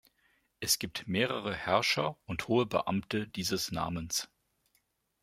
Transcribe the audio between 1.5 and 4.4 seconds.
Herrscher und hohe Beamte dieses Namens.